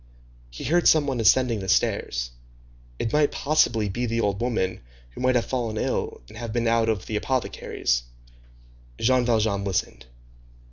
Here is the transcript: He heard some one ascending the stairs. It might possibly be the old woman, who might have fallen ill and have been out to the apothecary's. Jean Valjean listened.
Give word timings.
He 0.49 0.63
heard 0.63 0.87
some 0.87 1.05
one 1.05 1.19
ascending 1.19 1.59
the 1.59 1.69
stairs. 1.69 2.31
It 2.97 3.13
might 3.13 3.31
possibly 3.31 3.87
be 3.87 4.07
the 4.07 4.19
old 4.19 4.41
woman, 4.41 4.81
who 5.11 5.21
might 5.21 5.35
have 5.35 5.45
fallen 5.45 5.77
ill 5.77 6.23
and 6.27 6.39
have 6.39 6.51
been 6.51 6.65
out 6.67 6.85
to 6.85 6.95
the 6.95 7.17
apothecary's. 7.17 8.01
Jean 8.99 9.25
Valjean 9.27 9.63
listened. 9.63 10.07